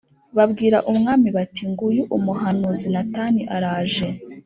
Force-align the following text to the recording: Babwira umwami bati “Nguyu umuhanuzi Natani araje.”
Babwira 0.37 0.77
umwami 0.91 1.27
bati 1.37 1.63
“Nguyu 1.71 2.03
umuhanuzi 2.17 2.87
Natani 2.93 3.41
araje.” 3.55 4.07